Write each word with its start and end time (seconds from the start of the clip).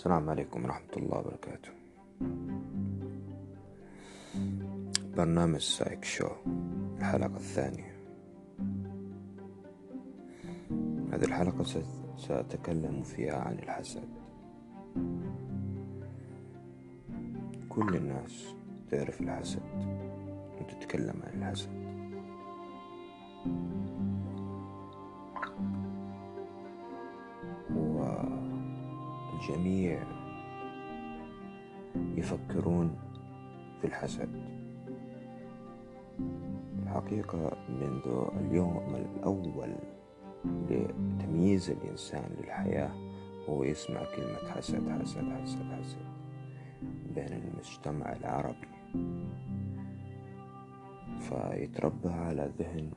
السلام 0.00 0.30
عليكم 0.30 0.64
ورحمة 0.64 0.96
الله 0.96 1.18
وبركاته. 1.18 1.70
برنامج 5.16 5.60
سايك 5.60 6.04
شو 6.04 6.26
الحلقة 6.98 7.36
الثانية. 7.36 7.92
هذه 11.12 11.24
الحلقة 11.24 11.64
سأتكلم 12.16 13.02
فيها 13.02 13.36
عن 13.36 13.58
الحسد. 13.58 14.08
كل 17.68 17.96
الناس 17.96 18.54
تعرف 18.90 19.20
الحسد 19.20 19.62
وتتكلم 20.60 21.22
عن 21.24 21.42
الحسد. 21.42 21.89
والجميع 29.50 30.02
يفكرون 32.16 32.98
في 33.80 33.86
الحسد. 33.86 34.28
الحقيقة 36.82 37.52
منذ 37.68 38.28
اليوم 38.40 38.94
الأول 38.94 39.74
لتمييز 40.70 41.70
الإنسان 41.70 42.30
للحياة 42.40 42.90
هو 43.48 43.64
يسمع 43.64 44.04
كلمة 44.16 44.50
حسد 44.50 45.00
حسد 45.00 45.32
حسد 45.42 45.72
حسد 45.72 46.06
بين 47.14 47.42
المجتمع 47.42 48.12
العربي. 48.12 48.68
فيتربى 51.20 52.08
على 52.08 52.50
ذهن 52.58 52.90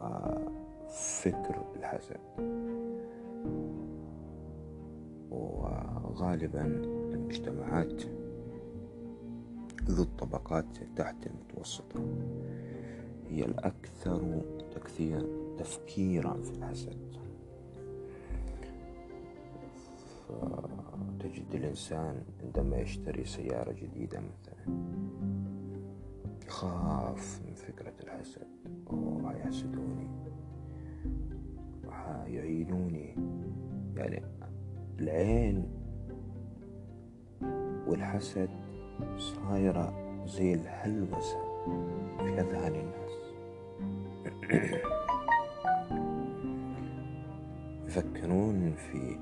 وفكر 0.00 1.64
الحسد. 1.76 2.20
وغالبا 5.30 6.64
المجتمعات 7.14 8.02
ذو 9.84 10.02
الطبقات 10.02 10.66
تحت 10.96 11.26
المتوسطة. 11.26 12.00
هي 13.28 13.44
الأكثر 13.44 14.42
تكثير 14.74 15.26
تفكيرا 15.58 16.34
في 16.42 16.50
الحسد. 16.50 16.98
فتجد 20.28 21.54
الإنسان 21.54 22.22
عندما 22.42 22.76
يشتري 22.76 23.24
سيارة 23.24 23.72
جديدة 23.72 24.20
مثلا 24.20 24.76
يخاف 26.46 27.40
من 27.46 27.54
فكرة 27.54 27.92
الحسد. 28.02 28.46
أوه 28.90 29.36
يحسدوني. 29.36 30.08
يعينوني. 32.26 33.16
يعني 33.96 34.22
العين 35.00 35.68
والحسد 37.86 38.48
صايرة 39.18 39.92
زي 40.26 40.54
الهلوسة 40.54 41.40
في 42.18 42.40
أذهان 42.40 42.74
الناس. 42.74 43.10
يفكرون 47.86 48.74
في 48.74 49.18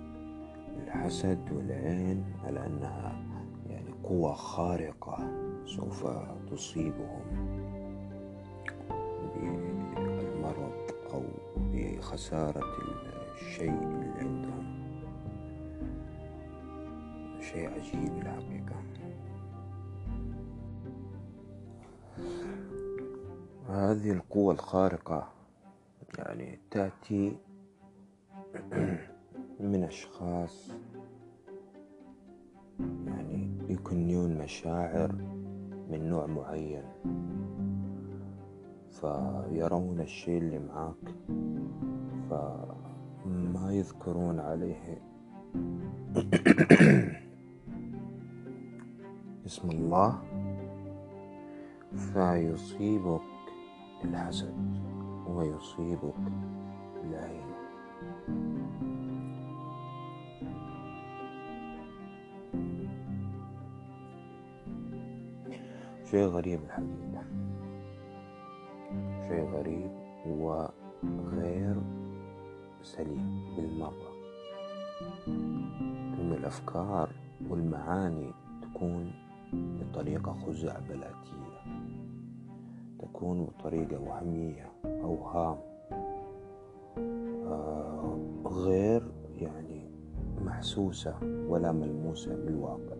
الحسد 0.84 1.52
والعين 1.52 2.24
على 2.44 2.66
أنها 2.66 3.22
يعني 3.70 3.92
قوة 4.04 4.34
خارقة 4.34 5.18
سوف 5.64 6.06
تصيبهم 6.50 7.22
بالمرض 9.34 10.72
أو 11.12 11.22
بخسارة 11.56 12.64
الشيء 13.34 13.82
اللي 13.82 14.10
عندهم. 14.20 14.67
شيء 17.58 17.70
عجيب 17.70 18.12
الحقيقة 18.22 18.82
هذه 23.68 24.12
القوة 24.12 24.52
الخارقة 24.54 25.28
يعني 26.18 26.58
تأتي 26.70 27.36
من 29.60 29.84
أشخاص 29.84 30.70
يعني 33.06 33.50
يكنون 33.68 34.38
مشاعر 34.38 35.12
من 35.90 36.08
نوع 36.08 36.26
معين 36.26 36.84
فيرون 38.90 40.00
الشيء 40.00 40.38
اللي 40.38 40.58
معاك 40.58 41.14
فما 42.30 43.72
يذكرون 43.72 44.40
عليه 44.40 45.02
اسم 49.48 49.70
الله. 49.70 50.18
فيصيبك 52.12 53.20
الحسد 54.04 54.54
ويصيبك 55.28 56.14
العين. 57.04 57.48
شيء 66.04 66.26
غريب 66.26 66.60
الحقيقة. 66.64 67.22
شيء 69.28 69.44
غريب 69.44 69.90
وغير 70.26 71.76
سليم 72.82 73.56
بالمرة. 73.56 74.12
إن 76.20 76.32
الأفكار 76.32 77.08
والمعاني 77.48 78.32
تكون 78.62 79.27
بطريقة 79.52 80.32
خزعبلاتية 80.32 81.48
تكون 82.98 83.44
بطريقة 83.44 84.00
وهمية 84.00 84.72
أوهام 84.84 85.56
آه 87.46 88.18
غير 88.46 89.02
يعني 89.36 89.90
محسوسة 90.44 91.14
ولا 91.48 91.72
ملموسة 91.72 92.36
بالواقع. 92.36 92.96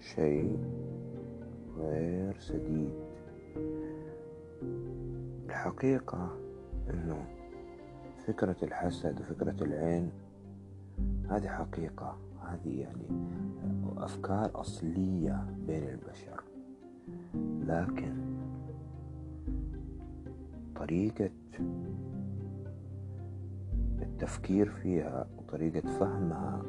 شيء 0.00 0.58
غير 1.78 2.38
سديد. 2.38 2.92
الحقيقة 5.46 6.36
أنه 6.90 7.26
فكرة 8.26 8.56
الحسد 8.62 9.20
وفكرة 9.20 9.64
العين 9.64 10.10
هذه 11.30 11.48
حقيقة. 11.48 12.16
هذه 12.52 12.80
يعني 12.80 13.08
أفكار 13.98 14.50
أصلية 14.54 15.46
بين 15.66 15.82
البشر. 15.88 16.44
لكن 17.66 18.14
طريقة 20.76 21.30
التفكير 24.02 24.68
فيها 24.70 25.26
وطريقة 25.38 25.88
فهمها 25.88 26.62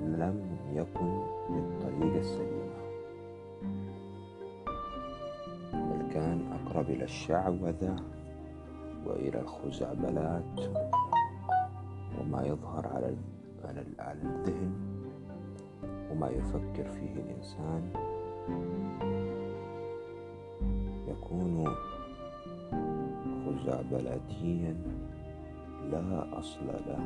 لم 0.00 0.56
يكن 0.72 1.22
بالطريقة 1.50 2.20
السليمة. 2.20 2.72
بل 5.72 6.12
كان 6.12 6.52
أقرب 6.52 6.90
إلى 6.90 7.04
الشعوذة 7.04 7.96
وإلى 9.06 9.40
الخزعبلات 9.40 10.60
وما 12.20 12.42
يظهر 12.42 12.88
على 12.88 13.16
على 13.98 14.22
الذهن 14.22 14.72
وما 16.10 16.28
يفكر 16.28 16.90
فيه 16.90 17.12
الإنسان 17.12 17.92
يكون 21.08 21.64
خزعبلاتيا 23.46 24.76
لا 25.90 26.38
أصل 26.38 26.66
له. 26.66 27.02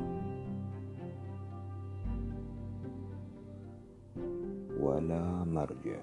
ولا 4.80 5.44
مرجع. 5.44 6.00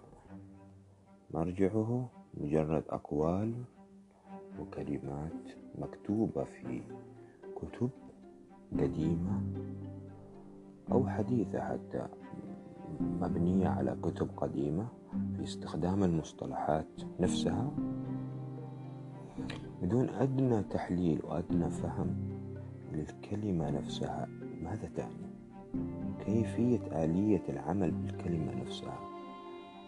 مرجعه 1.34 2.10
مجرد 2.34 2.84
أقوال 2.90 3.54
وكلمات 4.60 5.44
مكتوبة 5.80 6.44
في 6.44 6.82
كتب 7.56 7.90
قديمة. 8.80 9.42
أو 10.92 11.08
حديثة 11.08 11.60
حتى 11.62 12.08
مبنية 13.00 13.68
على 13.68 13.98
كتب 14.04 14.30
قديمة 14.38 14.88
في 15.38 15.44
استخدام 15.44 16.04
المصطلحات 16.04 17.02
نفسها. 17.20 17.72
بدون 19.82 20.10
أدنى 20.10 20.64
تحليل 20.64 21.20
وأدنى 21.24 21.70
فهم 21.70 22.16
للكلمة 22.92 23.70
نفسها 23.70 24.28
ماذا 24.64 24.88
تعني؟ 24.96 25.34
كيفية 26.26 27.04
آلية 27.04 27.42
العمل 27.50 27.92
بالكلمة 27.92 28.62
نفسها؟ 28.62 29.00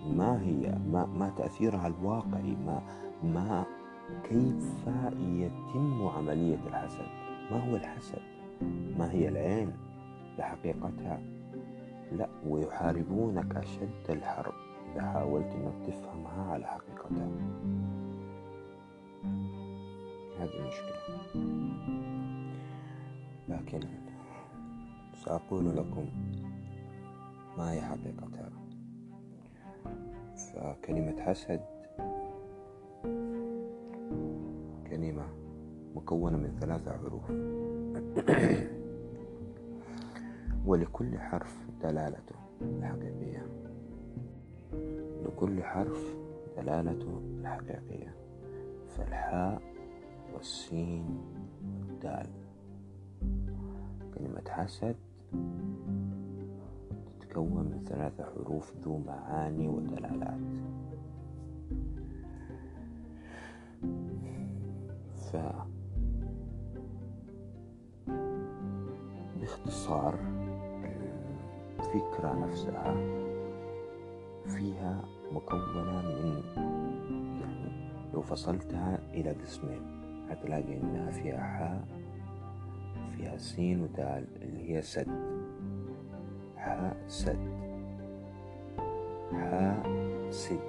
ما 0.07 0.41
هي؟ 0.41 0.77
ما, 0.91 1.05
ما 1.05 1.29
تأثيرها 1.29 1.87
الواقعي؟ 1.87 2.55
ما 2.55 2.81
ما 3.23 3.65
كيف 4.23 4.87
يتم 5.17 6.07
عملية 6.07 6.59
الحسد؟ 6.67 7.07
ما 7.51 7.69
هو 7.69 7.75
الحسد؟ 7.75 8.21
ما 8.97 9.11
هي 9.11 9.29
العين؟ 9.29 9.71
بحقيقتها 10.37 11.21
لا 12.11 12.29
ويحاربونك 12.47 13.55
أشد 13.55 14.09
الحرب 14.09 14.53
إذا 14.91 15.01
حاولت 15.01 15.53
أنك 15.55 15.87
تفهمها 15.87 16.51
على 16.51 16.65
حقيقتها. 16.65 17.27
هذه 20.39 20.59
المشكلة 20.59 20.95
لكن 23.49 23.79
سأقول 25.13 25.77
لكم 25.77 26.05
ما 27.57 27.71
هي 27.71 27.81
حقيقتها. 27.81 28.49
فكلمة 30.35 31.21
حسد 31.21 31.61
كلمة 34.89 35.25
مكونة 35.95 36.37
من 36.37 36.57
ثلاثة 36.59 36.97
حروف. 36.97 37.31
ولكل 40.65 41.19
حرف 41.19 41.67
دلالته 41.83 42.35
الحقيقية. 42.61 43.45
لكل 45.25 45.63
حرف 45.63 46.15
دلالته 46.57 47.21
الحقيقية. 47.39 48.15
فالحاء 48.87 49.61
والسين 50.33 51.21
والدال. 51.79 52.29
كلمة 54.17 54.43
حسد 54.49 54.95
تتكون 57.19 57.63
من 57.63 57.85
ثلاثة 57.85 58.23
حروف 58.23 58.73
ذو 58.77 58.97
معاني 58.97 59.67
ودلالات. 59.67 60.39
ف 65.15 65.37
باختصار 69.41 70.34
الفكرة 71.95 72.33
نفسها 72.33 72.93
فيها 74.45 75.01
مكونة 75.31 76.01
من 76.01 76.43
يعني 77.41 77.71
لو 78.13 78.21
فصلتها 78.21 78.99
إلى 79.13 79.31
قسمين. 79.31 79.81
هتلاقي 80.29 80.77
إنها 80.77 81.11
فيها 81.11 81.39
حاء 81.43 81.87
فيها 83.17 83.37
سين 83.37 83.81
ودال 83.81 84.25
اللي 84.41 84.75
هي 84.75 84.81
سد. 84.81 85.07
حاء 86.57 86.97
سد. 87.07 87.49
حاء 89.31 89.83
سد. 90.29 90.59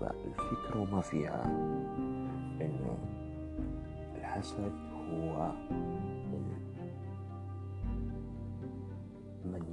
فالفكرة 0.00 0.80
وما 0.80 1.00
فيها 1.00 1.44
إنه 2.60 2.98
الحسد 4.16 4.72
هو 5.10 5.52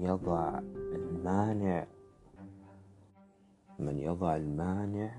يضع 0.02 0.60
المانع 0.96 1.88
من 3.80 3.98
يضع 4.00 4.36
المانع 4.36 5.12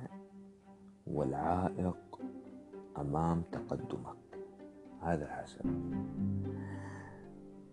والعائق 1.06 2.20
أمام 2.99 3.43
تقدمك. 3.52 4.17
هذا 5.02 5.25
الحسد 5.25 5.67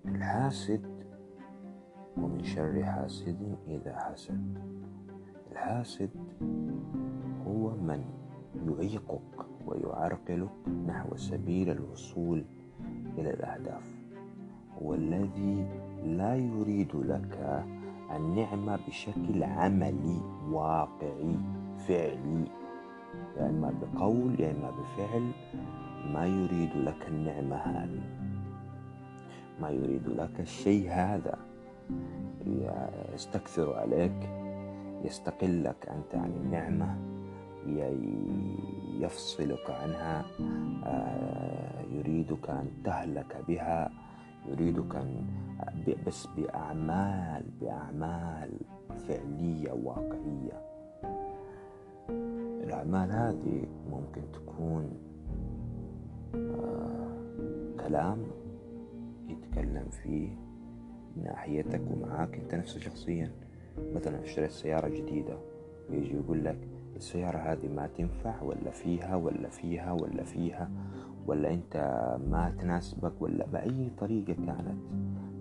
الحاسد 0.05 0.85
ومن 2.17 2.43
شر 2.43 2.83
حاسد 2.83 3.57
إذا 3.67 3.95
حسد. 3.95 4.57
الحاسد 5.51 6.09
هو 7.47 7.69
من 7.69 8.03
يعيقك 8.67 9.45
ويعرقلك 9.65 10.67
نحو 10.87 11.15
سبيل 11.15 11.69
الوصول 11.69 12.45
إلى 13.17 13.29
الأهداف. 13.33 13.99
هو 14.81 14.93
الذي 14.93 15.88
لا 16.03 16.35
يريد 16.35 16.95
لك 16.95 17.63
النعمة 18.15 18.79
بشكل 18.87 19.43
عملي 19.43 20.21
واقعي 20.51 21.35
فعلي. 21.87 22.45
يا 23.37 23.49
إما 23.49 23.73
بقول 23.81 24.39
يا 24.39 24.51
إما 24.51 24.71
بفعل. 24.71 25.31
ما 26.13 26.25
يريد 26.25 26.75
لك 26.75 27.07
النعمة 27.07 27.55
هذه. 27.55 28.01
ما 29.61 29.69
يريد 29.69 30.07
لك 30.07 30.39
الشيء 30.39 30.89
هذا. 30.91 31.37
يستكثر 33.13 33.73
عليك 33.73 34.29
يستقلك 35.03 35.89
أنت 35.89 36.15
عن 36.15 36.31
النعمة 36.31 36.97
يفصلك 38.99 39.69
عنها 39.69 40.25
آه، 40.85 41.81
يريدك 41.91 42.49
أن 42.49 42.67
تهلك 42.83 43.37
بها. 43.47 43.91
يريدك 44.47 44.95
أن 44.95 45.25
بس 46.07 46.27
بأعمال 46.37 47.43
بأعمال 47.61 48.51
فعلية 49.07 49.71
واقعية. 49.71 50.61
الأعمال 52.63 53.11
هذه 53.11 53.63
ممكن 53.91 54.21
تكون 54.33 54.91
آه 56.35 57.09
كلام 57.79 58.17
يتكلم 59.27 59.85
فيه 60.03 60.29
ناحيتك 61.23 61.81
ومعاك 61.91 62.35
أنت 62.35 62.55
نفسه 62.55 62.79
شخصيا. 62.79 63.31
مثلا 63.95 64.23
اشتريت 64.23 64.51
سيارة 64.51 64.87
جديدة 64.87 65.37
ويجي 65.89 66.15
يقول 66.15 66.45
لك 66.45 66.57
السيارة 66.95 67.37
هذه 67.37 67.67
ما 67.67 67.87
تنفع 67.97 68.41
ولا 68.41 68.71
فيها 68.71 69.15
ولا 69.15 69.49
فيها 69.49 69.91
ولا 69.91 70.23
فيها. 70.23 70.69
ولا 71.29 71.53
أنت 71.53 71.75
ما 72.31 72.55
تناسبك 72.59 73.21
ولا 73.21 73.45
بأي 73.45 73.89
طريقة 73.99 74.33
كانت 74.33 74.77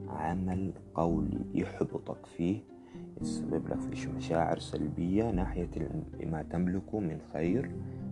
عمل 0.09 0.73
قولي 0.95 1.41
يحبطك 1.55 2.27
فيه 2.27 2.61
يسبب 3.21 3.69
لك 3.69 3.81
في 3.81 4.09
مشاعر 4.09 4.59
سلبية 4.59 5.31
ناحية 5.31 5.69
ما 6.21 6.43
تملكه 6.43 7.01
من 7.01 7.19
خير 7.33 7.71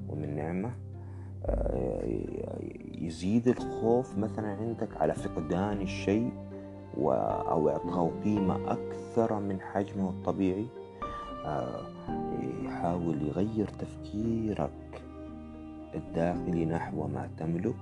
ومن 0.09 0.37
نعمة. 0.37 0.71
آه، 1.45 2.03
يزيد 2.99 3.49
الخوف 3.49 4.19
مثلا 4.19 4.49
عندك 4.49 4.97
على 4.97 5.15
فقدان 5.15 5.81
الشيء 5.81 6.33
أو 6.99 7.69
إعطائه 7.69 8.11
قيمة 8.25 8.73
أكثر 8.73 9.41
من 9.41 9.61
حجمه 9.61 10.11
الطبيعي. 10.11 10.67
آه، 11.45 11.81
يحاول 12.65 13.23
يغير 13.23 13.69
تفكيرك. 13.69 15.03
الداخلي 15.97 16.65
نحو 16.65 17.07
ما 17.07 17.29
تملك 17.39 17.77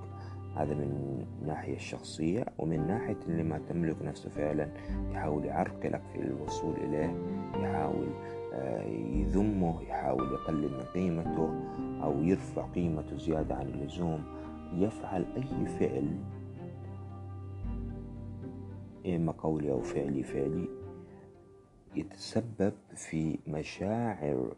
هذا 0.56 0.74
من 0.74 1.24
الناحية 1.42 1.76
الشخصية 1.76 2.44
ومن 2.58 2.86
ناحية 2.86 3.16
اللي 3.28 3.42
ما 3.42 3.58
تملك 3.68 4.02
نفسه 4.02 4.30
فعلا 4.30 4.68
يحاول 5.10 5.44
يعرقلك 5.44 6.02
في 6.12 6.20
الوصول 6.20 6.74
إليه 6.76 7.14
يحاول 7.62 8.08
آه، 8.52 8.82
يذمه 9.12 9.82
يحاول 9.82 10.32
يقلل 10.32 10.70
من 10.72 10.84
قيمته 10.94 11.50
أو 12.04 12.22
يرفع 12.22 12.62
قيمته 12.66 13.16
زيادة 13.16 13.54
عن 13.54 13.66
اللزوم. 13.66 14.24
يفعل 14.72 15.24
أي 15.36 15.66
فعل 15.66 16.18
إما 19.06 19.32
قولي 19.32 19.70
أو 19.72 19.80
فعلي 19.80 20.22
فعلي 20.22 20.68
يتسبب 21.96 22.72
في 22.94 23.38
مشاعر 23.46 24.54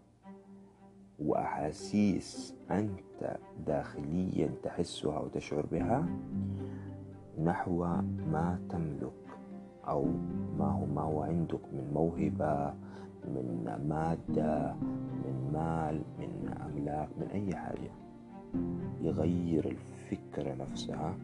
وأحاسيس 1.18 2.54
أنت 2.70 3.36
داخليا 3.66 4.50
تحسها 4.62 5.18
وتشعر 5.18 5.66
بها 5.66 6.06
نحو 7.42 7.84
ما 8.32 8.58
تملك 8.70 9.12
أو 9.88 10.04
ما 10.58 10.66
هو 10.66 10.86
ما 10.86 11.02
هو 11.02 11.22
عندك 11.22 11.60
من 11.72 11.90
موهبة 11.94 12.74
من 13.24 13.84
مادة 13.88 14.74
من 15.24 15.50
مال 15.52 16.02
من 16.18 16.54
أملاك 16.66 17.08
من 17.18 17.26
أي 17.26 17.56
حاجة. 17.56 17.90
يغير 19.00 19.64
الفكرة 19.64 20.54
نفسها 20.54 21.14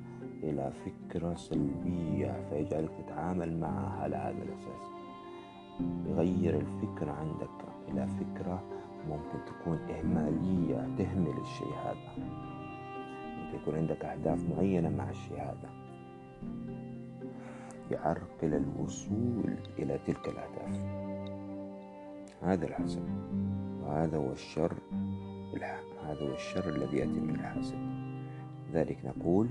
إلى 0.42 0.72
فكرة 0.84 1.34
سلبية 1.34 2.48
فيجعلك 2.50 2.90
تتعامل 3.06 3.60
معها 3.60 4.02
على 4.02 4.16
هذا 4.16 4.42
الأساس. 4.42 4.92
يغير 6.06 6.56
الفكرة 6.60 7.12
عندك 7.12 7.64
إلى 7.88 8.06
فكرة 8.06 8.62
ممكن 9.08 9.38
تكون 9.46 9.78
إهمالية 9.90 10.88
تهمل 10.98 11.40
الشيء 11.40 11.74
هذا. 11.84 12.24
ممكن 13.38 13.56
يكون 13.62 13.74
عندك 13.74 14.04
أهداف 14.04 14.50
معينة 14.50 14.88
مع 14.88 15.10
الشيء 15.10 15.40
هذا. 15.40 15.70
يعرقل 17.90 18.54
الوصول 18.54 19.54
إلى 19.78 19.98
تلك 20.06 20.28
الأهداف. 20.28 20.80
هذا 22.42 22.66
الحسد. 22.66 23.08
وهذا 23.82 24.18
هو 24.18 24.32
الشر 24.32 24.74
هذا 26.06 26.20
هو 26.22 26.34
الشر 26.34 26.68
الذي 26.68 26.96
يأتي 26.96 27.20
من 27.20 27.34
الحاسد 27.34 27.78
لذلك 28.70 28.98
نقول 29.04 29.48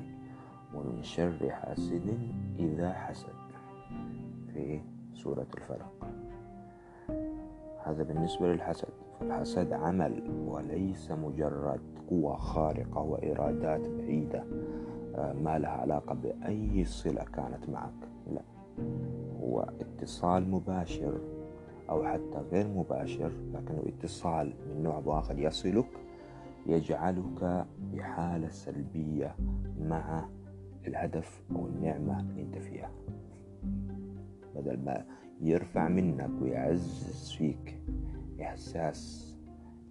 ومن 0.74 1.04
شر 1.04 1.50
حاسد 1.50 2.18
إذا 2.60 2.94
حسد. 2.94 3.34
في 4.54 4.82
سورة 5.14 5.48
الفلق 5.58 6.08
هذا 7.86 8.04
بالنسبة 8.04 8.48
للحسد. 8.48 9.01
فالحسد 9.22 9.74
عمل 9.74 10.24
وليس 10.48 11.12
مجرد 11.12 11.80
قوة 12.10 12.36
خارقة 12.36 13.02
وإرادات 13.02 13.82
بعيدة 13.82 14.44
آه، 15.16 15.34
ما 15.34 15.60
لها 15.60 15.70
علاقة 15.70 16.14
بأي 16.16 16.86
صلة 16.86 17.24
كانت 17.24 17.70
معك. 17.70 18.10
لا 18.32 18.42
هو 19.42 19.70
اتصال 19.82 20.52
مباشر 20.52 21.22
أو 21.90 22.04
حتى 22.04 22.38
غير 22.52 22.68
مباشر 22.68 23.32
لكنه 23.54 23.84
اتصال 23.88 24.54
من 24.70 24.84
نوع 24.84 25.20
آخر 25.20 25.40
يصلك 25.40 25.90
يجعلك 26.66 27.66
بحالة 27.94 28.50
سلبية 28.50 29.36
مع 29.82 30.26
الهدف 30.88 31.42
أو 31.56 31.68
النعمة 31.68 32.20
اللي 32.20 32.42
أنت 32.42 32.58
فيها. 32.58 32.92
بدل 34.56 34.80
ما 34.86 35.06
يرفع 35.42 35.88
منك 35.88 36.30
ويعزز 36.42 37.32
فيك 37.32 37.81
إحساس 38.42 39.32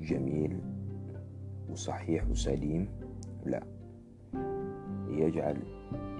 جميل 0.00 0.61
وصحيح 1.71 2.28
وسليم؟ 2.30 2.88
لا. 3.47 3.62
يجعل 5.09 5.57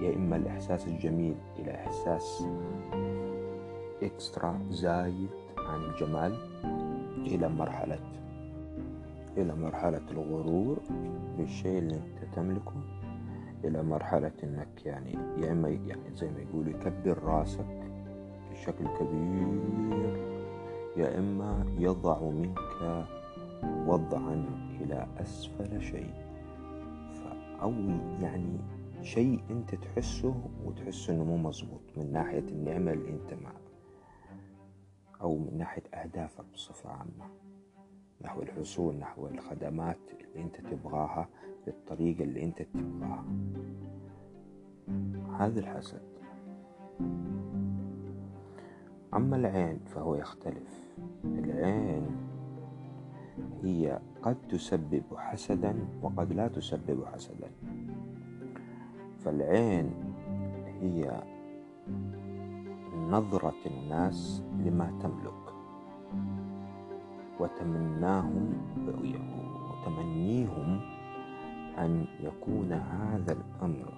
يا 0.01 0.15
إما 0.15 0.35
الإحساس 0.35 0.87
الجميل 0.87 1.35
إلى 1.59 1.71
إحساس 1.75 2.43
إكسترا 4.03 4.59
زايد 4.69 5.29
عن 5.57 5.79
الجمال 5.83 6.35
إلى 7.27 7.49
مرحلة 7.49 7.99
إلى 9.37 9.55
مرحلة 9.55 10.01
الغرور 10.11 10.79
بالشيء 11.37 11.79
اللي 11.79 11.95
أنت 11.95 12.35
تملكه 12.35 12.73
إلى 13.63 13.83
مرحلة 13.83 14.31
إنك 14.43 14.85
يعني 14.85 15.13
يا 15.37 15.51
إما 15.51 15.69
يعني 15.69 16.15
زي 16.15 16.31
ما 16.31 16.39
يقولوا 16.39 16.73
يكبر 16.73 17.23
راسك 17.23 17.79
بشكل 18.51 18.85
كبير. 18.99 20.30
يا 20.97 21.19
إما 21.19 21.65
يضع 21.79 22.19
منك 22.21 23.05
وضعا 23.63 24.45
إلى 24.81 25.07
أسفل 25.17 25.81
شيء. 25.81 26.13
أو 27.61 27.71
يعني 28.21 28.57
شيء 29.01 29.41
أنت 29.49 29.75
تحسه 29.75 30.35
وتحس 30.65 31.09
إنه 31.09 31.23
مو 31.23 31.37
مزبوط 31.37 31.81
من 31.97 32.11
ناحية 32.11 32.39
النعمة 32.39 32.93
اللي 32.93 33.09
أنت 33.09 33.33
معك 33.33 33.61
أو 35.21 35.37
من 35.37 35.57
ناحية 35.57 35.83
أهدافك 35.93 36.45
بصفة 36.53 36.89
عامة. 36.89 37.29
نحو 38.21 38.41
الحصول 38.41 38.95
نحو 38.95 39.27
الخدمات 39.27 39.97
اللي 40.19 40.43
أنت 40.43 40.55
تبغاها 40.61 41.27
بالطريقة 41.65 42.23
اللي 42.23 42.43
أنت 42.43 42.61
تبغاها. 42.61 43.25
هذا 45.39 45.59
الحسد. 45.59 46.01
أما 49.13 49.35
العين 49.35 49.79
فهو 49.85 50.15
يختلف. 50.15 50.95
العين 51.25 52.05
هي 53.63 53.99
قد 54.21 54.37
تسبب 54.49 55.03
حسدا 55.15 55.75
وقد 56.01 56.33
لا 56.33 56.47
تسبب 56.47 57.05
حسدا. 57.05 57.49
فالعين 59.25 59.91
هي 60.81 61.23
نظرة 63.09 63.61
الناس 63.65 64.43
لما 64.65 64.99
تملك 65.01 65.53
وتمناهم 67.39 68.53
وتمنيهم 69.71 70.79
أن 71.77 72.05
يكون 72.19 72.73
هذا 72.73 73.33
الأمر 73.33 73.93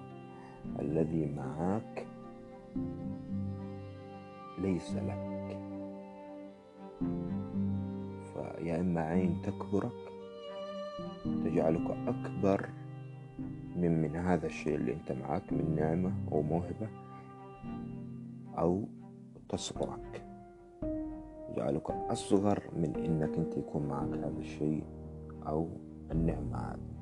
الذي 0.80 1.34
معك 1.36 2.06
ليس 4.58 4.96
لك. 4.96 5.58
فيا 8.34 8.80
إما 8.80 9.00
عين 9.00 9.42
تكبرك 9.42 9.92
تجعلك 11.44 11.90
أكبر 12.06 12.68
من 13.76 14.02
من 14.02 14.16
هذا 14.16 14.46
الشيء 14.46 14.74
اللي 14.74 14.92
أنت 14.92 15.12
معك 15.12 15.52
من 15.52 15.74
نعمة 15.76 16.12
أو 16.32 16.42
موهبة 16.42 16.88
أو 18.58 18.88
تصغرك. 19.48 20.24
تجعلك 21.48 21.90
أصغر 21.90 22.62
من 22.76 22.96
إنك 22.96 23.38
أنت 23.38 23.56
يكون 23.56 23.86
معك 23.86 24.08
هذا 24.08 24.38
الشيء 24.38 24.84
أو 25.46 25.68
النعمة 26.12 26.56
هذه. 26.56 26.94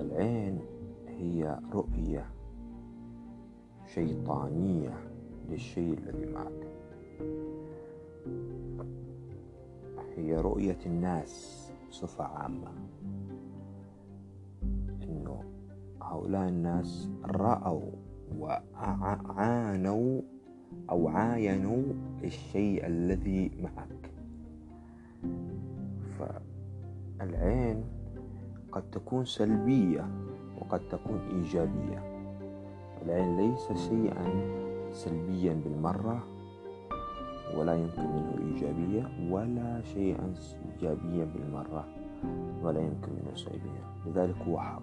العين 0.00 0.60
هي 1.08 1.58
رؤية 1.72 2.26
شيطانية. 3.86 5.13
للشيء 5.50 5.98
الذي 5.98 6.26
معك. 6.26 6.66
هي 10.16 10.36
رؤية 10.36 10.78
الناس 10.86 11.64
بصفة 11.90 12.24
عامة. 12.24 12.72
إنه 15.02 15.44
هؤلاء 16.02 16.48
الناس 16.48 17.08
رأوا 17.24 17.90
وعانوا 18.38 20.20
أو 20.90 21.08
عاينوا 21.08 21.82
الشيء 22.24 22.86
الذي 22.86 23.50
معك. 23.62 24.10
فالعين 26.18 27.84
قد 28.72 28.90
تكون 28.90 29.24
سلبية 29.24 30.08
وقد 30.60 30.88
تكون 30.88 31.20
إيجابية. 31.32 32.14
العين 33.02 33.36
ليس 33.36 33.72
شيئا 33.72 34.63
سلبيا 34.94 35.52
بالمرة 35.64 36.24
ولا 37.56 37.74
يمكن 37.74 38.02
منه 38.02 38.34
إيجابية 38.38 39.30
ولا 39.32 39.82
شيئا 39.82 40.34
إيجابيا 40.72 41.24
بالمرة 41.24 41.84
ولا 42.62 42.80
يمكن 42.80 43.12
منه 43.12 43.34
سلبية 43.34 43.84
لذلك 44.06 44.36
هو 44.48 44.60
حق. 44.60 44.82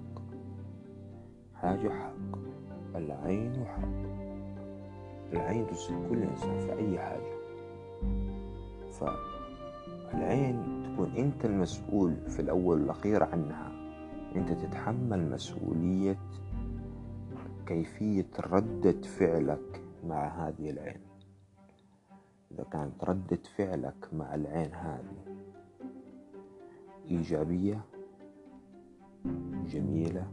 حاجة 1.56 1.90
حق. 1.90 2.38
العين 2.96 3.66
حق. 3.66 4.02
العين 5.34 5.68
تصيب 5.68 5.98
كل 6.10 6.18
إنسان 6.24 6.60
في 6.60 6.74
أي 6.74 7.00
حاجة. 7.00 7.34
فالعين 10.12 10.84
تكون 10.94 11.12
أنت 11.18 11.46
المسؤول 11.46 12.16
في 12.28 12.40
الأول 12.40 12.82
والأخير 12.82 13.24
عنها. 13.24 13.72
أنت 14.36 14.52
تتحمل 14.52 15.30
مسؤولية 15.32 16.18
كيفية 17.66 18.28
ردة 18.40 19.02
فعلك. 19.02 19.82
مع 20.04 20.48
هذه 20.48 20.70
العين. 20.70 21.02
إذا 22.52 22.64
كانت 22.64 23.04
ردة 23.04 23.40
فعلك 23.58 24.14
مع 24.14 24.36
العين 24.36 24.74
هذه 24.74 25.22
إيجابية 27.12 27.82
جميلة 29.66 30.28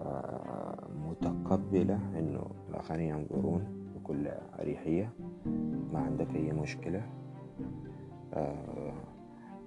آه، 0.00 0.88
متقبلة 1.08 2.18
إنه 2.18 2.46
الآخرين 2.68 3.08
ينظرون 3.08 3.88
بكل 3.94 4.28
أريحية 4.60 5.10
ما 5.92 5.98
عندك 6.00 6.34
أي 6.34 6.52
مشكلة 6.52 7.06
آه، 8.34 8.94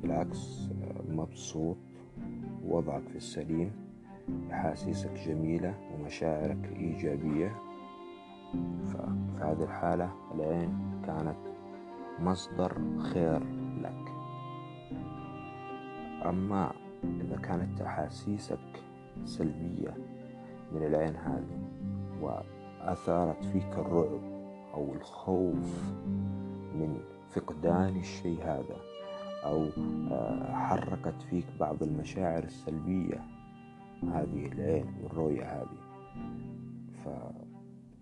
بالعكس 0.01 0.69
آه، 0.71 1.11
مبسوط 1.11 1.77
وضعك 2.65 3.07
في 3.07 3.15
السليم 3.15 3.71
أحاسيسك 4.51 5.13
جميلة 5.27 5.75
ومشاعرك 5.93 6.71
إيجابية. 6.75 7.64
ففي 8.85 9.43
هذه 9.43 9.63
الحالة 9.63 10.09
العين 10.35 11.01
كانت 11.05 11.37
مصدر 12.19 12.77
خير 12.99 13.39
لك. 13.81 14.11
أما 16.25 16.71
إذا 17.03 17.37
كانت 17.37 17.81
أحاسيسك 17.81 18.83
سلبية 19.25 19.97
من 20.71 20.83
العين 20.83 21.15
هذه 21.15 21.59
وأثارت 22.21 23.45
فيك 23.45 23.73
الرعب 23.77 24.21
أو 24.73 24.93
الخوف 24.93 25.93
من 26.75 26.97
فقدان 27.29 27.95
الشيء 27.97 28.43
هذا 28.43 28.77
أو 29.43 29.67
آه، 30.11 30.53
حركت 30.53 31.21
فيك 31.29 31.45
بعض 31.59 31.83
المشاعر 31.83 32.43
السلبية 32.43 33.21
هذه 34.03 34.45
العين 34.45 34.85
والرؤية 35.03 35.43
هذه 35.43 35.77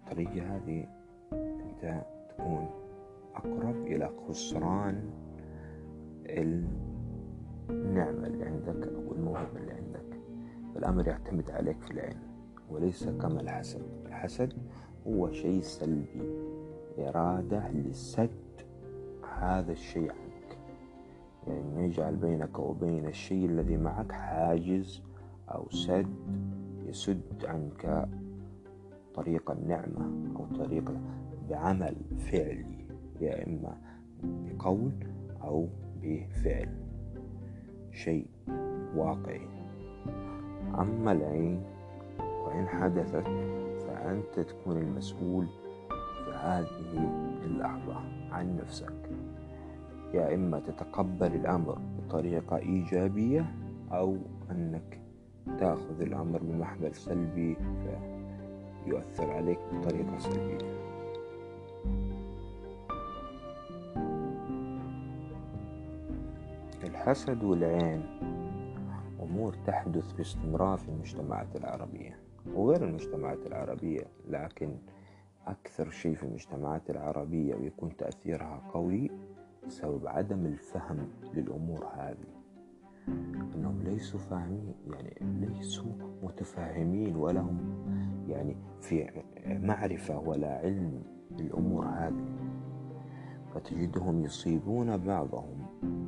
فالطريقة 0.05 0.55
هذه 0.55 0.87
أنت 1.33 2.05
تكون 2.29 2.69
أقرب 3.35 3.87
إلى 3.87 4.09
خسران 4.27 5.09
النعمة 7.69 8.27
اللي 8.27 8.45
عندك 8.45 8.87
أو 8.87 9.11
الموهبة 9.11 9.59
اللي 9.59 9.71
عندك. 9.71 10.19
فالأمر 10.75 11.07
يعتمد 11.07 11.51
عليك 11.51 11.81
في 11.81 11.91
العين 11.91 12.17
وليس 12.69 13.09
كما 13.09 13.41
الحسد. 13.41 13.81
الحسد 14.05 14.53
هو 15.07 15.31
شيء 15.31 15.61
سلبي. 15.61 16.29
إرادة 16.99 17.69
لسد 17.69 18.29
هذا 19.39 19.71
الشيء 19.71 20.11
عنك. 20.11 20.57
يعني 21.47 21.85
يجعل 21.85 22.15
بينك 22.15 22.59
وبين 22.59 23.07
الشيء 23.07 23.45
الذي 23.45 23.77
معك 23.77 24.11
حاجز 24.11 25.01
أو 25.49 25.69
سد 25.69 26.07
يسد 26.87 27.45
عنك 27.45 28.07
طريق 29.15 29.51
النعمة 29.51 30.11
أو 30.35 30.45
طريق 30.45 30.93
بعمل 31.49 31.95
فعلي 32.19 32.85
يا 33.21 33.47
إما 33.47 33.77
بقول 34.23 34.91
أو 35.43 35.67
بفعل. 36.01 36.69
شيء 37.91 38.27
واقعي. 38.95 39.47
أما 40.79 41.11
العين 41.11 41.63
وإن 42.45 42.67
حدثت 42.67 43.27
فأنت 43.87 44.39
تكون 44.39 44.77
المسؤول 44.77 45.45
في 46.25 46.31
هذه 46.31 47.09
اللحظة 47.45 47.95
عن 48.31 48.57
نفسك. 48.57 49.09
يا 50.13 50.35
إما 50.35 50.59
تتقبل 50.59 51.35
الأمر 51.35 51.79
بطريقة 51.97 52.57
إيجابية 52.57 53.55
أو 53.91 54.17
أنك 54.51 55.01
تأخذ 55.59 56.01
الأمر 56.01 56.39
بمحمل 56.43 56.95
سلبي 56.95 57.57
فيؤثر 58.85 59.31
عليك 59.31 59.59
بطريقة 59.73 60.19
سلبية 60.19 60.57
الحسد 66.83 67.43
والعين 67.43 68.03
أمور 69.21 69.55
تحدث 69.67 70.11
باستمرار 70.11 70.77
في 70.77 70.89
المجتمعات 70.89 71.55
العربية 71.55 72.19
وغير 72.53 72.83
المجتمعات 72.83 73.45
العربية 73.45 74.03
لكن 74.29 74.77
أكثر 75.47 75.89
شيء 75.89 76.15
في 76.15 76.23
المجتمعات 76.23 76.89
العربية 76.89 77.55
ويكون 77.55 77.97
تأثيرها 77.97 78.61
قوي 78.73 79.11
بسبب 79.67 80.07
عدم 80.07 80.45
الفهم 80.45 81.07
للأمور 81.33 81.85
هذه. 81.97 82.43
أنهم 83.55 83.81
ليسوا 83.83 84.19
فاهمين 84.19 84.73
يعني 84.91 85.17
ليسوا 85.21 85.91
متفاهمين 86.23 87.15
ولا 87.15 87.39
هم 87.41 87.59
يعني 88.27 88.55
في 88.81 89.23
معرفة 89.45 90.19
ولا 90.19 90.57
علم 90.57 91.03
بالأمور 91.31 91.85
هذه. 91.85 92.25
فتجدهم 93.53 94.23
يصيبون 94.23 94.97
بعضهم 94.97 95.65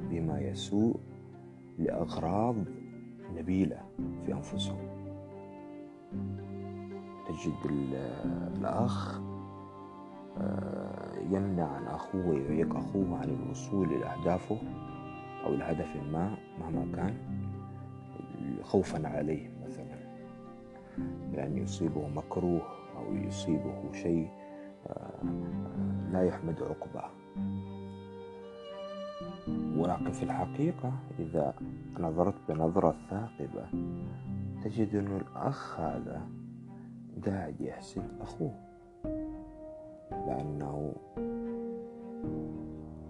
بما 0.10 0.39
يسوء 0.39 1.00
لأغراض 1.79 2.55
نبيلة 3.36 3.81
في 4.25 4.34
أنفسهم. 4.34 4.95
تجد 7.27 7.72
الأخ 8.57 9.22
آه، 10.38 11.19
يمنع 11.31 11.67
عن 11.67 11.88
أخوه 11.88 12.27
ويعيق 12.27 12.75
أخوه 12.75 13.17
عن 13.17 13.29
الوصول 13.29 13.88
إلى 13.93 14.05
أهدافه 14.05 14.57
أو 15.45 15.53
الهدف 15.53 15.95
ما 16.12 16.38
مهما 16.60 16.95
كان 16.95 17.15
خوفا 18.63 19.07
عليه 19.07 19.55
مثلا 20.96 21.32
بأن 21.32 21.58
يصيبه 21.58 22.08
مكروه 22.08 22.62
أو 22.98 23.16
يصيبه 23.16 23.92
شيء 23.94 24.30
آه، 24.88 25.24
لا 26.12 26.24
يحمد 26.24 26.62
عقباه. 26.62 27.10
ولكن 29.78 30.12
في 30.12 30.24
الحقيقة 30.24 30.94
إذا 31.20 31.54
نظرت 32.00 32.34
بنظرة 32.50 32.96
ثاقبة 33.10 33.66
تجد 34.64 34.96
أن 34.96 35.18
الأخ 35.22 35.80
هذا 35.80 36.22
قاعد 37.25 37.62
يحسد 37.62 38.04
أخوه. 38.22 38.54
لأنه 40.12 40.94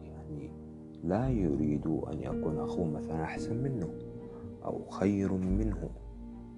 يعني 0.04 0.52
لا 1.04 1.30
يريد 1.30 1.88
أن 1.88 2.20
يكون 2.20 2.60
أخوه 2.60 2.86
مثلا 2.86 3.24
أحسن 3.24 3.64
منه 3.64 3.90
أو 4.66 4.86
خير 4.90 5.34
منه. 5.34 5.90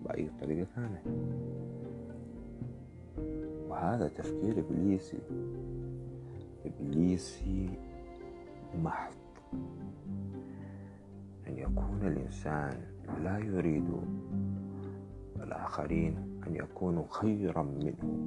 بأي 0.05 0.29
طريقة 0.41 0.67
كانت 0.75 1.01
وهذا 3.69 4.07
تفكير 4.07 4.59
إبليسي. 4.59 5.17
إبليسي 6.65 7.69
محض. 8.83 9.13
أن 11.47 11.57
يكون 11.57 11.99
الإنسان 12.01 12.81
لا 13.23 13.37
يريد 13.37 13.89
الآخرين 15.43 16.41
أن 16.47 16.55
يكونوا 16.55 17.05
خيرا 17.09 17.63
منه. 17.63 18.17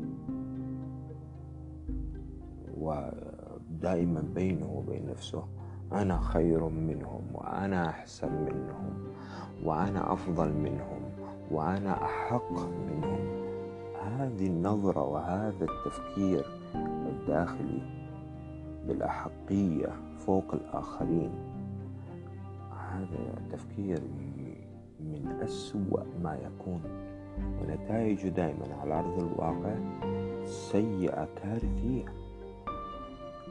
ودائما 2.79 4.21
بينه 4.35 4.73
وبين 4.73 5.07
نفسه 5.07 5.45
أنا 5.93 6.21
خير 6.21 6.69
منهم 6.69 7.23
وأنا 7.35 7.89
أحسن 7.89 8.33
منهم 8.33 9.13
وأنا 9.65 10.13
أفضل 10.13 10.53
منهم. 10.53 11.10
وأنا 11.51 12.05
أحق 12.05 12.53
منهم 12.53 13.41
هذه 14.03 14.47
النظرة 14.47 15.03
وهذا 15.03 15.65
التفكير 15.65 16.47
الداخلي 16.75 17.83
بالأحقية 18.87 19.89
فوق 20.27 20.55
الآخرين. 20.55 21.31
هذا 22.91 23.43
تفكير 23.53 24.01
من 25.01 25.41
أسوأ 25.43 26.05
ما 26.23 26.35
يكون. 26.35 26.81
ونتائجه 27.63 28.29
دائما 28.29 28.75
على 28.81 28.99
أرض 28.99 29.19
الواقع 29.19 29.75
سيئة 30.45 31.29
كارثية. 31.43 32.05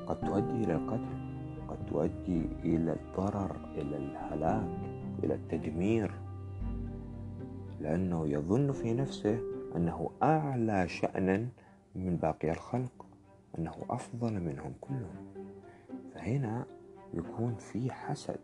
قد 0.08 0.20
تؤدي 0.20 0.64
إلى 0.64 0.76
القتل 0.76 1.20
قد 1.68 1.78
تؤدي 1.90 2.42
إلى 2.64 2.94
الضرر 2.94 3.56
إلى 3.76 3.98
الهلاك 3.98 4.70
إلى 5.24 5.34
التدمير. 5.34 6.12
لأنه 7.82 8.28
يظن 8.28 8.72
في 8.72 8.94
نفسه 8.94 9.40
أنه 9.76 10.10
أعلى 10.24 10.88
شأنا 10.88 11.48
من 11.96 12.18
باقي 12.18 12.52
الخلق 12.52 13.06
أنه 13.58 13.74
أفضل 13.90 14.34
منهم 14.34 14.74
كلهم. 14.82 15.26
فهنا 16.14 16.66
يكون 17.14 17.56
في 17.56 17.92
حسد 17.92 18.40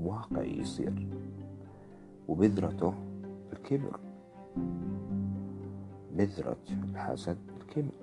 واقعي 0.00 0.58
يصير 0.58 1.06
وبذرته 2.28 2.94
الكبر. 3.52 4.00
بذرة 6.12 6.56
الحسد 6.70 7.38
الكبر. 7.60 7.94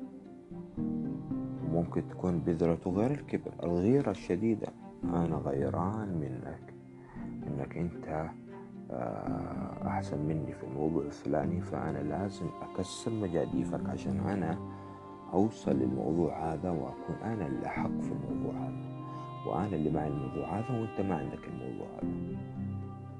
ممكن 1.71 2.09
تكون 2.09 2.39
بذرته 2.39 2.91
غير 2.91 3.11
الكبر 3.11 3.51
الغيرة 3.63 4.11
الشديدة. 4.11 4.67
أنا 5.03 5.35
غيران 5.35 6.07
منك 6.17 6.73
إنك 7.47 7.77
أنت 7.77 8.29
أحسن 9.87 10.19
مني 10.19 10.53
في 10.53 10.63
الموضوع 10.63 11.03
الفلاني 11.03 11.61
فأنا 11.61 11.97
لازم 11.97 12.45
أكسر 12.61 13.11
مجاديفك 13.11 13.89
عشان 13.89 14.19
أنا 14.19 14.57
أوصل 15.33 15.71
للموضوع 15.71 16.53
هذا 16.53 16.69
وأكون 16.69 17.15
أنا 17.23 17.47
اللي 17.47 17.65
أحق 17.65 17.99
في 18.01 18.11
الموضوع 18.11 18.53
هذا. 18.53 18.93
وأنا 19.47 19.75
اللي 19.75 19.91
معي 19.91 20.07
الموضوع 20.07 20.59
هذا 20.59 20.79
وأنت 20.79 21.01
ما 21.01 21.15
عندك 21.15 21.47
الموضوع 21.47 21.87
هذا. 22.01 22.37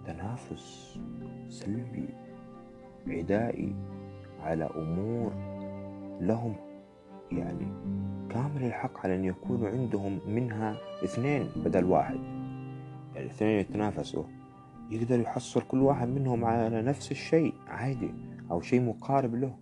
تنافس 0.06 0.98
سلبي 1.50 2.10
عدائي 3.08 3.76
على 4.42 4.70
أمور 4.76 5.32
لهم 6.22 6.56
يعني 7.32 7.68
كامل 8.30 8.64
الحق 8.64 8.98
على 9.04 9.16
أن 9.16 9.26
يكونوا 9.26 9.70
عندهم 9.70 10.20
منها 10.28 10.76
اثنين 11.04 11.50
بدل 11.56 11.84
واحد. 11.86 12.20
يعني 13.16 13.28
اثنين 13.28 13.60
يتنافسوا. 13.60 14.24
يقدر 14.90 15.20
يحصل 15.20 15.62
كل 15.62 15.82
واحد 15.82 16.08
منهم 16.08 16.46
على 16.46 16.82
نفس 16.82 17.12
الشيء 17.12 17.54
عادي 17.68 18.12
أو 18.52 18.62
شيء 18.62 18.82
مقارب 18.82 19.36
له. 19.36 19.56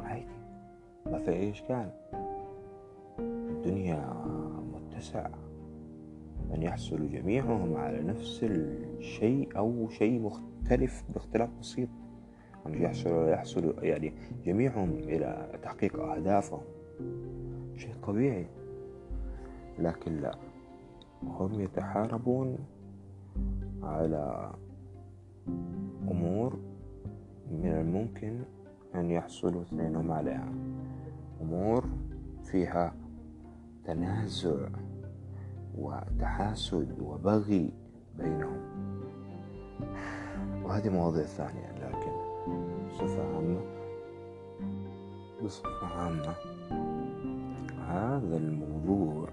عادي. 0.00 0.36
ما 1.06 1.18
في 1.18 1.50
إشكال. 1.50 1.90
الدنيا 3.18 4.24
متسعة 4.74 5.30
أن 6.54 6.62
يحصلوا 6.62 7.08
جميعهم 7.08 7.76
على 7.76 8.02
نفس 8.02 8.44
الشيء 8.44 9.56
أو 9.56 9.88
شيء 9.88 10.20
مختلف 10.20 11.04
باختلاف 11.14 11.50
بسيط. 11.60 11.88
أن 12.66 12.82
يحصلوا 12.82 13.30
يحصلوا 13.30 13.72
يعني 13.82 14.12
جميعهم 14.44 14.90
إلى 14.90 15.58
تحقيق 15.62 16.00
أهدافهم. 16.00 16.60
شيء 17.76 17.94
طبيعي. 18.06 18.46
لكن 19.78 20.16
لا. 20.16 20.38
هم 21.22 21.60
يتحاربون 21.60 22.58
على 23.82 24.52
أمور 26.10 26.58
من 27.50 27.66
الممكن 27.66 28.40
أن 28.94 29.10
يحصلوا 29.10 29.62
اثنينهم 29.62 30.12
عليها. 30.12 30.52
أمور 31.42 31.84
فيها 32.44 32.94
تنازع 33.84 34.68
وتحاسد 35.78 37.00
وبغي 37.00 37.72
بينهم. 38.18 38.60
وهذه 40.64 40.88
مواضيع 40.88 41.22
ثانية 41.22 41.72
لكن 41.72 42.12
بصفة 42.88 43.36
عامة 43.36 43.60
بصفة 45.44 45.86
عامة 45.86 46.34
هذا 47.88 48.36
الموضوع 48.36 49.28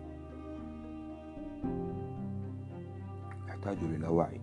يحتاج 3.47 3.77
إلى 3.77 4.07
وعي. 4.07 4.42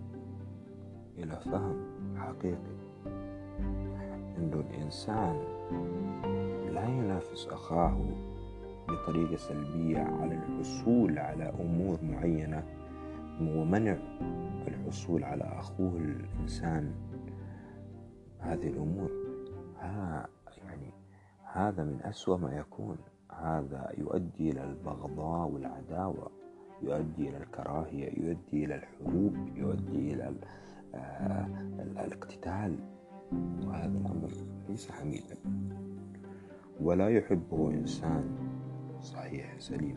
إلى 1.23 1.35
فهم 1.51 1.75
حقيقي. 2.17 2.81
أن 4.37 4.65
الإنسان 4.69 5.35
لا 6.73 6.87
ينافس 6.87 7.47
أخاه 7.47 7.97
بطريقة 8.89 9.35
سلبية 9.35 9.99
على 9.99 10.35
الحصول 10.35 11.19
على 11.19 11.53
أمور 11.59 11.99
معينة 12.03 12.63
ومنع 13.41 13.97
الحصول 14.67 15.23
على 15.23 15.43
أخوه 15.43 15.97
الإنسان 15.97 16.91
هذه 18.39 18.67
الأمور. 18.67 19.11
ها 19.79 20.27
يعني 20.57 20.91
هذا 21.53 21.83
من 21.83 21.99
أسوأ 22.03 22.37
ما 22.37 22.55
يكون. 22.57 22.97
هذا 23.41 23.91
يؤدي 23.97 24.51
إلى 24.51 24.63
البغضاء 24.63 25.47
والعداوة 25.49 26.31
يؤدي 26.81 27.29
إلى 27.29 27.37
الكراهية 27.37 28.09
يؤدي 28.19 28.65
إلى 28.65 28.75
الحروب 28.75 29.35
يؤدي 29.55 30.13
إلى 30.13 30.33
الاقتتال 32.05 32.75
وهذا 33.63 33.97
الأمر 33.97 34.31
ليس 34.69 34.91
حميدا 34.91 35.35
ولا 36.81 37.09
يحبه 37.09 37.69
إنسان 37.69 38.37
صحيح 39.01 39.59
سليم. 39.59 39.95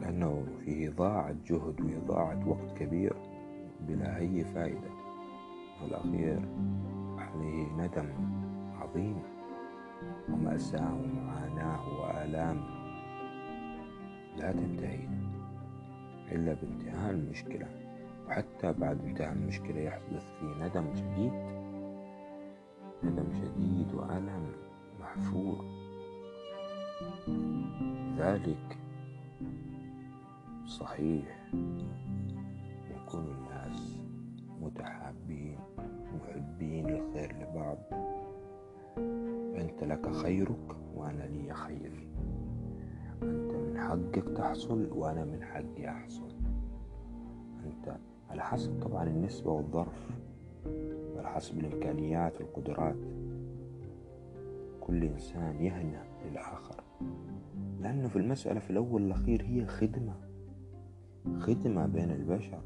لأنه 0.00 0.44
فيه 0.64 0.88
إضاعة 0.88 1.34
جهد 1.46 1.80
وإضاعة 1.80 2.48
وقت 2.48 2.78
كبير 2.78 3.16
بلا 3.80 4.16
أي 4.16 4.44
فائدة. 4.44 4.90
في 5.78 5.84
الأخير 5.84 6.48
عليه 7.18 7.72
ندم 7.72 8.08
عظيم. 8.80 9.22
ومأساة 10.28 10.94
ومعاناة 10.94 12.00
وآلام 12.00 12.60
لا 14.36 14.52
تنتهي. 14.52 15.23
إلا 16.34 16.54
بانتهاء 16.54 17.10
المشكلة 17.10 17.66
وحتى 18.26 18.72
بعد 18.72 19.04
انتهاء 19.04 19.32
المشكلة 19.32 19.80
يحدث 19.80 20.24
في 20.40 20.44
ندم 20.60 20.94
شديد. 20.94 21.32
ندم 23.04 23.32
شديد 23.32 23.94
وألم 23.94 24.52
محفور. 25.00 25.64
ذلك 28.18 28.78
صحيح. 30.66 31.50
يكون 32.90 33.24
الناس 33.24 34.00
متحابين 34.60 35.58
محبين 36.14 36.88
الخير 36.88 37.36
لبعض. 37.40 37.78
أنت 39.56 39.84
لك 39.84 40.12
خيرك 40.12 40.76
وأنا 40.94 41.22
لي 41.22 41.54
خيري. 41.54 42.08
أنت 43.24 43.52
من 43.52 43.78
حقك 43.78 44.36
تحصل 44.36 44.88
وأنا 44.92 45.24
من 45.24 45.42
حقي 45.42 45.88
أحصل. 45.88 46.28
أنت 47.64 47.96
على 48.30 48.42
حسب 48.42 48.82
طبعا 48.82 49.04
النسبة 49.04 49.50
والظرف 49.50 50.10
وعلى 51.14 51.28
حسب 51.28 51.58
الإمكانيات 51.58 52.40
والقدرات. 52.40 52.96
كل 54.80 55.04
إنسان 55.04 55.56
يهنى 55.56 55.98
للآخر 56.30 56.84
لأنه 57.80 58.08
في 58.08 58.16
المسألة 58.16 58.60
في 58.60 58.70
الأول 58.70 59.02
والأخير 59.02 59.42
هي 59.42 59.66
خدمة 59.66 60.14
خدمة 61.38 61.86
بين 61.86 62.10
البشر 62.10 62.60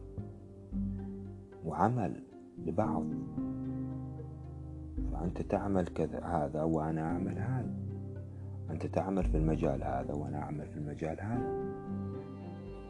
وعمل 1.66 2.22
لبعض. 2.66 3.04
فأنت 5.12 5.42
تعمل 5.42 5.86
كذا 5.86 6.24
هذا 6.24 6.62
وأنا 6.62 7.02
أعمل 7.02 7.38
هذا. 7.38 7.87
أنت 8.70 8.86
تعمل 8.86 9.24
في 9.24 9.36
المجال 9.36 9.84
هذا 9.84 10.14
وأنا 10.14 10.42
أعمل 10.42 10.66
في 10.66 10.76
المجال 10.76 11.20
هذا. 11.20 11.74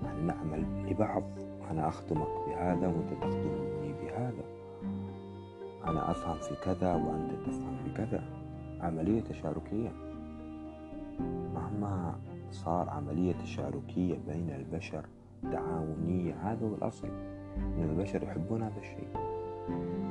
نحن 0.03 0.27
نعمل 0.27 0.91
لبعض 0.91 1.23
أنا 1.71 1.89
أخدمك 1.89 2.29
بهذا 2.47 2.87
وأنت 2.87 3.23
تخدمني 3.23 3.93
بهذا. 3.93 4.45
أنا 5.87 6.11
أفهم 6.11 6.39
في 6.39 6.55
كذا 6.65 6.95
وأنت 6.95 7.33
تفهم 7.47 7.77
في 7.85 7.93
كذا. 7.95 8.23
عملية 8.81 9.21
تشاركية. 9.21 9.93
مهما 11.55 12.19
صار 12.51 12.91
عملية 12.91 13.33
تشاركية 13.33 14.19
بين 14.29 14.51
البشر 14.51 15.05
تعاونية 15.53 16.35
هذا 16.35 16.67
هو 16.67 16.75
الأصل. 16.75 17.09
إن 17.57 17.89
البشر 17.91 18.23
يحبون 18.23 18.63
هذا 18.63 18.79
الشيء. 18.79 19.09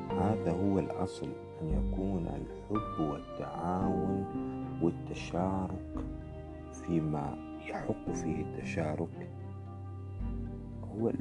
هذا 0.10 0.52
هو 0.52 0.80
الأصل 0.80 1.30
أن 1.62 1.68
يكون 1.68 2.28
الحب 2.28 3.00
والتعاون 3.00 4.26
والتشارك 4.82 6.06
فيما 6.74 7.38
يحق 7.68 8.12
فيه 8.12 8.42
التشارك 8.42 9.30
هو 10.84 11.12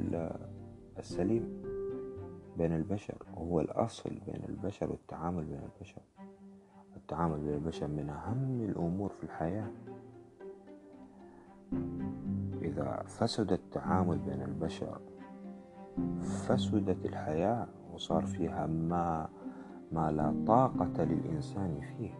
السليم 0.98 1.62
بين 2.58 2.72
البشر 2.72 3.14
هو 3.34 3.60
الأصل 3.60 4.10
بين 4.26 4.44
البشر 4.48 4.90
والتعامل 4.90 5.44
بين 5.44 5.60
البشر. 5.62 6.02
التعامل 6.96 7.40
بين 7.40 7.54
البشر 7.54 7.86
من 7.86 8.10
أهم 8.10 8.60
الأمور 8.60 9.08
في 9.08 9.24
الحياة. 9.24 9.70
إذا 12.62 13.02
فسد 13.06 13.52
التعامل 13.52 14.18
بين 14.18 14.42
البشر 14.42 15.00
فسدت 16.20 17.06
الحياة 17.06 17.66
وصار 17.94 18.26
فيها 18.26 18.66
ما 18.66 19.28
ما 19.92 20.12
لا 20.12 20.44
طاقة 20.46 21.04
للإنسان 21.04 21.80
فيه. 21.80 22.14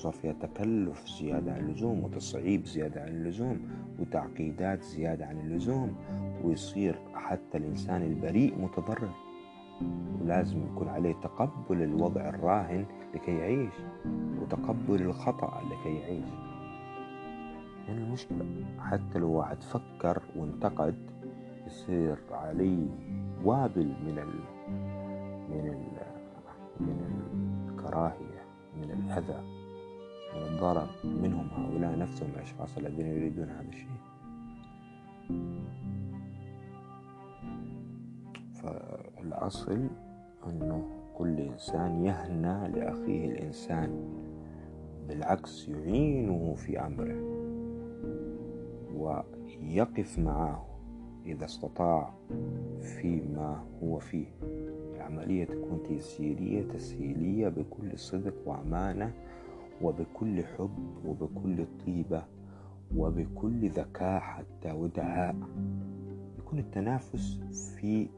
وصار 0.00 0.12
فيها 0.12 0.32
تكلف 0.32 1.06
زيادة 1.06 1.52
عن 1.52 1.60
اللزوم 1.60 2.04
وتصعيب 2.04 2.66
زيادة 2.66 3.02
عن 3.02 3.08
اللزوم 3.08 3.60
وتعقيدات 3.98 4.82
زيادة 4.82 5.26
عن 5.26 5.38
اللزوم 5.38 5.96
ويصير 6.44 6.98
حتى 7.14 7.58
الإنسان 7.58 8.02
البريء 8.02 8.58
متضرر. 8.58 9.10
ولازم 10.20 10.66
يكون 10.66 10.88
عليه 10.88 11.12
تقبل 11.12 11.82
الوضع 11.82 12.28
الراهن 12.28 12.84
لكي 13.14 13.38
يعيش 13.38 13.72
وتقبل 14.42 15.02
الخطأ 15.02 15.62
لكي 15.70 15.96
يعيش. 15.96 16.24
يعني 17.88 18.04
المشكلة 18.04 18.44
حتى 18.78 19.18
لو 19.18 19.30
واحد 19.30 19.62
فكر 19.62 20.22
وانتقد 20.36 21.10
يصير 21.66 22.18
عليه 22.30 22.86
وابل 23.44 23.86
من 24.06 24.18
ال 24.18 24.40
من 25.50 25.66
ال 25.68 25.90
من 26.80 26.98
الكراهية 27.68 28.40
من 28.76 28.90
الأذى. 28.90 29.59
من 30.36 30.42
الضرر 30.42 30.88
منهم 31.04 31.48
هؤلاء 31.48 31.98
نفسهم 31.98 32.30
الأشخاص 32.36 32.78
الذين 32.78 33.06
يريدون 33.06 33.48
هذا 33.48 33.68
الشيء. 33.68 33.90
فالأصل 38.54 39.86
أنه 40.46 40.88
كل 41.18 41.40
إنسان 41.40 42.04
يهنى 42.04 42.68
لأخيه 42.68 43.28
الإنسان 43.28 44.08
بالعكس 45.08 45.68
يعينه 45.68 46.54
في 46.54 46.80
أمره 46.86 47.20
ويقف 48.94 50.18
معه 50.18 50.66
إذا 51.26 51.44
استطاع 51.44 52.14
فيما 52.80 53.64
هو 53.82 53.98
فيه. 53.98 54.26
العملية 54.96 55.44
تكون 55.44 55.82
تيسيرية 55.88 56.62
تسهيلية 56.62 57.48
بكل 57.48 57.98
صدق 57.98 58.34
وأمانة 58.46 59.12
وبكل 59.82 60.44
حب 60.44 60.78
وبكل 61.06 61.64
طيبة 61.86 62.22
وبكل 62.96 63.68
ذكاء 63.68 64.20
حتى 64.20 64.72
ودعاء. 64.72 65.36
يكون 66.38 66.58
التنافس 66.58 67.40
في 67.76 68.08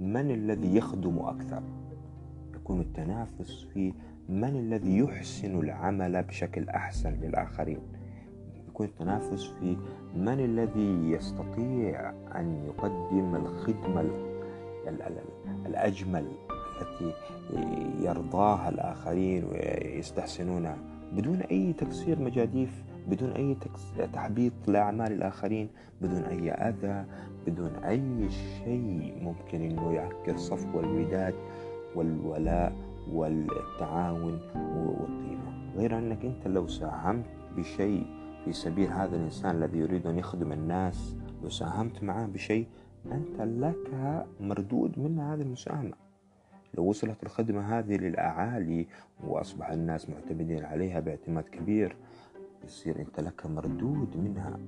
من 0.00 0.30
الذي 0.30 0.76
يخدم 0.76 1.18
أكثر. 1.18 1.62
يكون 2.54 2.80
التنافس 2.80 3.62
في 3.62 3.94
من 4.28 4.56
الذي 4.56 4.98
يحسن 4.98 5.58
العمل 5.60 6.22
بشكل 6.22 6.68
أحسن 6.68 7.12
للآخرين. 7.12 7.80
يكون 8.68 8.86
التنافس 8.86 9.46
في 9.46 9.76
من 10.16 10.40
الذي 10.40 11.10
يستطيع 11.10 12.10
أن 12.10 12.64
يقدم 12.66 13.34
الخدمة 13.34 14.04
الأجمل 15.66 16.26
التي 16.80 17.12
يرضاها 18.04 18.68
الآخرين 18.68 19.44
ويستحسنونها. 19.44 20.76
بدون 21.12 21.40
أي 21.40 21.72
تكسير 21.72 22.20
مجاديف 22.20 22.84
بدون 23.08 23.30
أي 23.30 23.56
تحبيط 24.12 24.52
لأعمال 24.68 25.12
الآخرين 25.12 25.68
بدون 26.00 26.22
أي 26.22 26.50
أذى 26.50 27.04
بدون 27.46 27.70
أي 27.70 28.30
شيء 28.30 29.14
ممكن 29.22 29.62
أنه 29.62 29.92
يعكر 29.92 30.36
صفو 30.36 30.80
الوداد 30.80 31.34
والولاء 31.96 32.72
والتعاون 33.12 34.40
والطيبة 34.54 35.50
غير 35.76 35.98
أنك 35.98 36.24
أنت 36.24 36.46
لو 36.48 36.66
ساهمت 36.66 37.26
بشيء 37.56 38.06
في 38.44 38.52
سبيل 38.52 38.90
هذا 38.90 39.16
الإنسان 39.16 39.56
الذي 39.56 39.78
يريد 39.78 40.06
أن 40.06 40.18
يخدم 40.18 40.52
الناس 40.52 41.16
لو 41.42 41.48
ساهمت 41.48 42.02
معه 42.02 42.26
بشيء 42.26 42.66
أنت 43.12 43.40
لك 43.40 44.24
مردود 44.40 44.98
من 44.98 45.18
هذه 45.18 45.40
المساهمة. 45.40 46.09
لو 46.74 46.84
وصلت 46.84 47.22
الخدمة 47.22 47.78
هذه 47.78 47.96
للأعالي 47.96 48.86
وأصبح 49.24 49.70
الناس 49.70 50.10
معتمدين 50.10 50.64
عليها 50.64 51.00
باعتماد 51.00 51.44
كبير. 51.44 51.96
يصير 52.64 53.00
أنت 53.00 53.20
لك 53.20 53.46
مردود 53.46 54.16
منها 54.16 54.58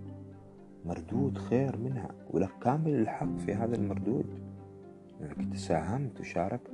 مردود 0.84 1.38
خير 1.38 1.76
منها 1.76 2.10
ولك 2.30 2.50
كامل 2.62 2.94
الحق 2.94 3.36
في 3.36 3.54
هذا 3.54 3.76
المردود. 3.76 4.26
لأنك 5.20 5.52
تساهمت 5.52 6.20
وشاركت 6.20 6.70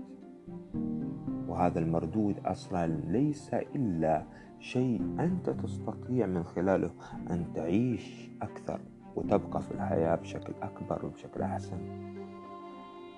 وهذا 1.48 1.78
المردود 1.78 2.38
أصلا 2.46 2.86
ليس 2.86 3.54
إلا 3.54 4.24
شيء 4.60 5.02
أنت 5.20 5.50
تستطيع 5.50 6.26
من 6.26 6.44
خلاله 6.44 6.90
أن 7.30 7.52
تعيش 7.54 8.30
أكثر 8.42 8.80
وتبقى 9.16 9.62
في 9.62 9.70
الحياة 9.70 10.14
بشكل 10.14 10.52
أكبر 10.62 11.06
وبشكل 11.06 11.42
أحسن. 11.42 11.78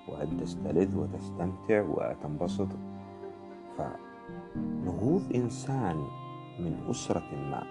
وأن 0.08 0.36
تستلذ 0.36 0.96
وتستمتع 0.96 1.82
وتنبسط. 1.82 2.68
فنهوض 3.78 5.22
إنسان 5.34 5.96
من 6.58 6.86
أسرة 6.90 7.34
ما 7.34 7.62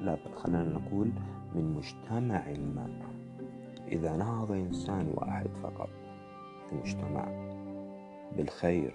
لا 0.00 0.14
بل 0.14 0.34
خلينا 0.36 0.64
نقول 0.64 1.10
من 1.54 1.74
مجتمع 1.74 2.48
ما. 2.74 2.88
إذا 3.88 4.16
نهض 4.16 4.52
إنسان 4.52 5.12
واحد 5.14 5.50
فقط 5.62 5.88
في 6.66 6.72
المجتمع 6.72 7.28
بالخير 8.36 8.94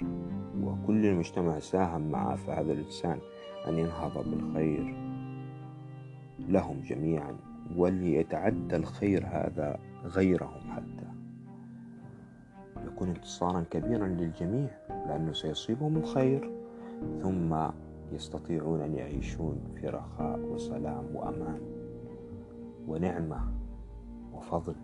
وكل 0.64 1.06
المجتمع 1.06 1.60
ساهم 1.60 2.12
معه 2.12 2.36
في 2.36 2.52
هذا 2.52 2.74
الإنسان 2.74 3.20
أن 3.68 3.78
ينهض 3.78 4.30
بالخير 4.30 4.96
لهم 6.40 6.82
جميعا 6.82 7.36
وليتعدى 7.76 8.76
الخير 8.76 9.26
هذا 9.26 9.80
غيرهم 10.04 10.72
حتى. 10.72 11.11
يكون 13.02 13.16
انتصارا 13.16 13.66
كبيرا 13.72 14.08
للجميع 14.08 14.70
لأنه 14.90 15.34
سيصيبهم 15.34 15.98
الخير 15.98 16.52
ثم 17.22 17.56
يستطيعون 18.12 18.82
أن 18.82 18.96
يعيشون 18.96 19.60
في 19.76 19.88
رخاء 19.88 20.40
وسلام 20.40 21.16
وأمان 21.16 21.62
ونعمة 22.88 23.52
وفضل 24.34 24.76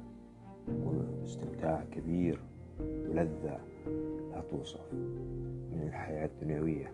واستمتاع 0.68 1.84
كبير 1.92 2.40
ولذة 2.80 3.60
لا 4.32 4.42
توصف 4.52 4.94
من 5.72 5.84
الحياة 5.88 6.26
الدنيوية 6.26 6.92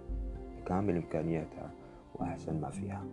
بكامل 0.61 0.95
إمكانياتها 0.95 1.71
وأحسن 2.15 2.61
ما 2.61 2.69
فيها. 2.69 3.05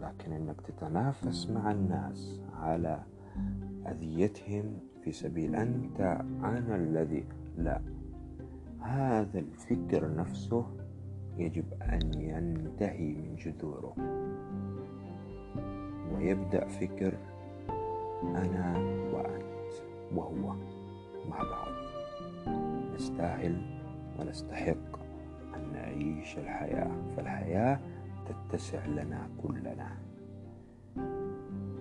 لكن 0.00 0.32
إنك 0.32 0.60
تتنافس 0.60 1.50
مع 1.50 1.70
الناس 1.70 2.40
على 2.62 3.02
أذيتهم 3.86 4.89
في 5.04 5.12
سبيل 5.12 5.56
أنت 5.56 6.00
أنا 6.44 6.76
الذي 6.76 7.24
لا. 7.58 7.80
هذا 8.80 9.38
الفكر 9.38 10.14
نفسه 10.14 10.66
يجب 11.36 11.64
أن 11.82 12.20
ينتهي 12.20 13.14
من 13.14 13.36
جذوره. 13.36 13.94
ويبدأ 16.14 16.66
فكر 16.66 17.14
أنا 18.22 18.78
وأنت 19.12 19.72
وهو 20.14 20.54
مع 21.30 21.38
بعض. 21.38 21.68
نستاهل 22.94 23.80
ونستحق 24.18 25.00
أن 25.54 25.72
نعيش 25.72 26.38
الحياة 26.38 26.90
فالحياة 27.16 27.80
تتسع 28.26 28.86
لنا 28.86 29.28
كلنا. 29.42 29.96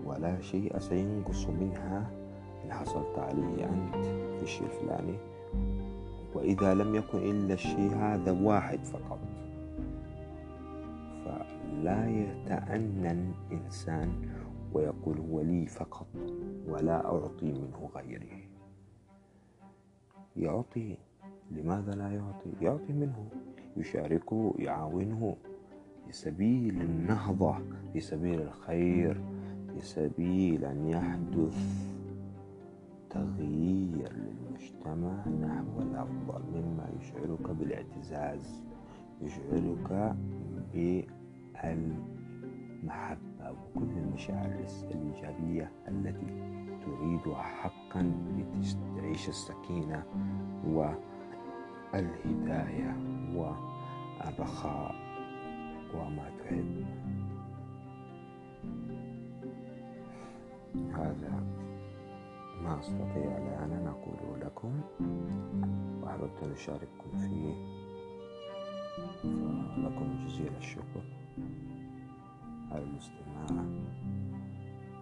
ولا 0.05 0.41
شيء 0.41 0.79
سينقص 0.79 1.47
منها 1.47 2.18
إن 2.69 2.73
حصلت 2.73 3.19
عليه 3.19 3.65
أنت 3.65 4.05
في 4.37 4.43
الشيء 4.43 4.67
الفلاني 4.67 5.17
وإذا 6.33 6.73
لم 6.73 6.95
يكن 6.95 7.17
إلا 7.17 7.53
الشيء 7.53 7.95
هذا 7.95 8.31
واحد 8.31 8.85
فقط. 8.85 9.19
فلا 11.25 12.09
يتأنن 12.09 13.33
إنسان 13.51 14.09
ويقول 14.73 15.17
هو 15.17 15.41
لي 15.41 15.65
فقط 15.65 16.07
ولا 16.67 17.05
أعطي 17.05 17.45
منه 17.51 17.89
غيري. 17.95 18.47
يعطي 20.37 20.97
لماذا 21.51 21.91
لا 21.91 22.11
يعطي؟ 22.11 22.51
يعطي 22.61 22.93
منه 22.93 23.29
يشاركه 23.77 24.53
يعاونه 24.59 25.35
في 26.07 26.13
سبيل 26.13 26.81
النهضة 26.81 27.55
في 27.93 27.99
سبيل 27.99 28.41
الخير 28.41 29.21
في 29.73 29.85
سبيل 29.85 30.65
أن 30.65 30.89
يحدث 30.89 31.88
تغيير 33.09 34.11
للمجتمع. 34.13 35.27
نحو 35.27 35.81
الأفضل 35.81 36.41
مما 36.53 36.89
يشعرك 36.99 37.49
بالاعتزاز 37.51 38.63
يشعرك 39.21 40.15
بالمحبة 41.63 43.51
وكل 43.51 43.89
المشاعر 43.97 44.65
الإيجابية 44.91 45.71
التي 45.87 46.59
تريدها 46.85 47.41
حقا 47.41 48.11
لتعيش 48.37 49.29
السكينة 49.29 50.03
والهداية 51.93 52.97
والرخاء 53.35 54.95
وما 55.95 56.29
تحب 56.39 56.85
هذا 60.93 61.43
ما 62.63 62.79
أستطيع 62.79 63.37
الآن 63.37 63.71
أن 63.71 63.87
أقوله 63.87 64.37
لكم 64.37 64.81
وأحببت 66.03 66.43
أن 66.43 66.51
أشارككم 66.51 67.17
فيه. 67.17 67.53
فلكم 69.23 70.25
جزيل 70.27 70.51
الشكر 70.57 71.03
على 72.71 72.83
الاستماع. 72.83 73.65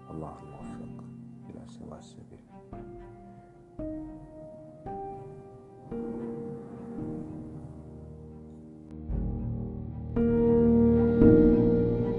والله 0.10 0.36
الموفق 0.44 1.04
إلى 1.50 1.68
سواء 1.68 2.00
السبيل. 2.00 2.40